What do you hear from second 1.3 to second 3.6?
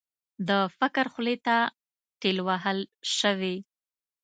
ته ټېل وهل شوې.